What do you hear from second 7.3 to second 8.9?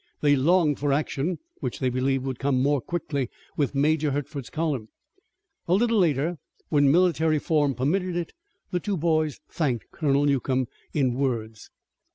form permitted it, the